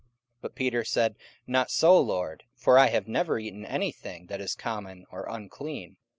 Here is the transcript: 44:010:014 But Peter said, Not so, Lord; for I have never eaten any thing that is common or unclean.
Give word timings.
44:010:014 0.37 0.41
But 0.41 0.55
Peter 0.55 0.83
said, 0.83 1.15
Not 1.45 1.69
so, 1.69 2.01
Lord; 2.01 2.45
for 2.55 2.79
I 2.79 2.87
have 2.87 3.07
never 3.07 3.37
eaten 3.37 3.63
any 3.67 3.91
thing 3.91 4.25
that 4.29 4.41
is 4.41 4.55
common 4.55 5.05
or 5.11 5.27
unclean. 5.29 5.97